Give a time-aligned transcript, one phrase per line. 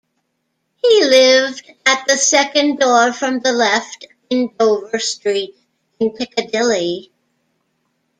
[0.77, 5.55] He lived at "the second door from the left in Dover Street"
[5.99, 7.11] in Piccadilly.